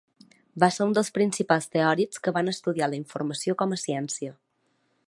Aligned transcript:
Va 0.61 0.69
ser 0.77 0.87
un 0.91 0.95
dels 0.97 1.13
principals 1.17 1.69
teòrics 1.75 2.25
que 2.25 2.35
van 2.39 2.53
estudiar 2.55 2.91
la 2.95 3.01
informació 3.03 3.59
com 3.63 3.79
a 3.79 3.81
ciència. 3.87 4.37